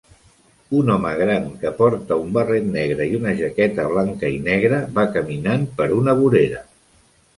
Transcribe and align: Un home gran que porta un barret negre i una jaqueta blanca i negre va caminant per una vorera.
Un 0.77 0.87
home 0.93 1.09
gran 1.17 1.43
que 1.63 1.73
porta 1.81 2.17
un 2.23 2.31
barret 2.37 2.71
negre 2.77 3.07
i 3.11 3.19
una 3.19 3.33
jaqueta 3.41 3.87
blanca 3.93 4.33
i 4.37 4.41
negre 4.49 4.81
va 4.97 5.05
caminant 5.19 5.69
per 5.83 5.89
una 5.99 6.17
vorera. 6.23 6.65